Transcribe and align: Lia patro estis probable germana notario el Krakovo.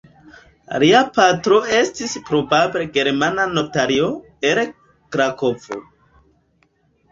Lia 0.83 1.01
patro 1.17 1.59
estis 1.79 2.15
probable 2.31 2.87
germana 2.97 3.47
notario 3.59 4.09
el 4.55 4.65
Krakovo. 5.19 5.81